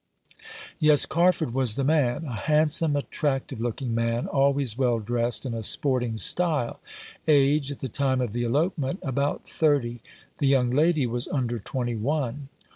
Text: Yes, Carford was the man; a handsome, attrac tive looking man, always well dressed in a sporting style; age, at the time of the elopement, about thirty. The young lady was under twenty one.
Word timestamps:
Yes, 0.79 1.05
Carford 1.05 1.53
was 1.53 1.75
the 1.75 1.83
man; 1.83 2.25
a 2.25 2.33
handsome, 2.33 2.95
attrac 2.95 3.45
tive 3.45 3.61
looking 3.61 3.93
man, 3.93 4.25
always 4.25 4.75
well 4.75 4.97
dressed 4.97 5.45
in 5.45 5.53
a 5.53 5.61
sporting 5.61 6.17
style; 6.17 6.79
age, 7.27 7.71
at 7.71 7.81
the 7.81 7.87
time 7.87 8.19
of 8.19 8.31
the 8.31 8.41
elopement, 8.41 8.97
about 9.03 9.47
thirty. 9.47 10.01
The 10.39 10.47
young 10.47 10.71
lady 10.71 11.05
was 11.05 11.27
under 11.27 11.59
twenty 11.59 11.93
one. 11.95 12.49